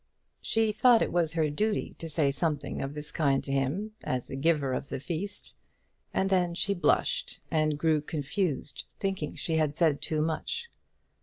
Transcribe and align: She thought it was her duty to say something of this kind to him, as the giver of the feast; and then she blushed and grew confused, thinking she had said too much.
She 0.41 0.71
thought 0.71 1.03
it 1.03 1.11
was 1.11 1.33
her 1.33 1.51
duty 1.51 1.95
to 1.99 2.09
say 2.09 2.31
something 2.31 2.81
of 2.81 2.95
this 2.95 3.11
kind 3.11 3.43
to 3.43 3.51
him, 3.51 3.91
as 4.03 4.25
the 4.25 4.35
giver 4.35 4.73
of 4.73 4.89
the 4.89 4.99
feast; 4.99 5.53
and 6.11 6.27
then 6.27 6.55
she 6.55 6.73
blushed 6.73 7.39
and 7.51 7.77
grew 7.77 8.01
confused, 8.01 8.85
thinking 8.99 9.35
she 9.35 9.57
had 9.57 9.75
said 9.77 10.01
too 10.01 10.23
much. 10.23 10.71